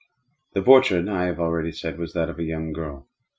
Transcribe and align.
The 0.53 0.63
portrait, 0.63 1.07
I 1.07 1.25
have 1.25 1.39
already 1.39 1.71
said, 1.71 1.99
was 1.99 2.13
that 2.13 2.27
of 2.27 2.39
a 2.39 2.43
young 2.43 2.73
girl. 2.73 3.07